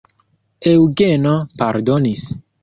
Eŭgeno 0.71 1.35
pardonis. 1.63 2.25